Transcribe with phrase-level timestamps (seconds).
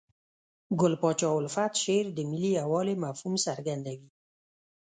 [0.79, 4.09] ګل پاچا الفت شعر د ملي یووالي مفهوم څرګندوي.